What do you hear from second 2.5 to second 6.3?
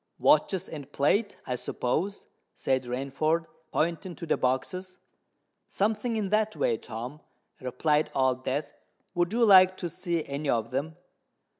said Rainford, pointing to the boxes. "Something in